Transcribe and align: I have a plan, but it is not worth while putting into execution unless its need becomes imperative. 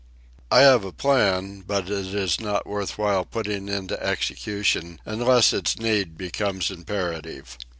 I 0.49 0.61
have 0.61 0.83
a 0.83 0.91
plan, 0.91 1.59
but 1.61 1.83
it 1.87 2.15
is 2.15 2.39
not 2.39 2.65
worth 2.65 2.97
while 2.97 3.23
putting 3.23 3.69
into 3.69 4.01
execution 4.03 4.99
unless 5.05 5.53
its 5.53 5.77
need 5.77 6.17
becomes 6.17 6.71
imperative. 6.71 7.55